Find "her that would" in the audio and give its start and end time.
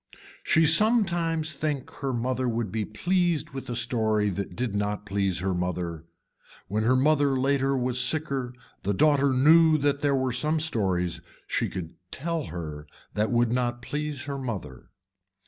12.45-13.51